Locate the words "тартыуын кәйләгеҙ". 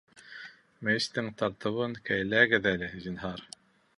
1.41-2.67